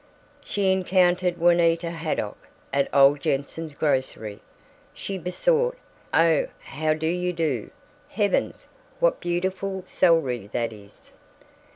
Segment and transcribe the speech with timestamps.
[0.43, 4.39] She encountered Juanita Haydock at Ole Jenson's grocery.
[4.95, 5.77] She besought,
[6.11, 7.69] "Oh, how do you do!
[8.09, 8.67] Heavens,
[8.99, 11.11] what beautiful celery that is!"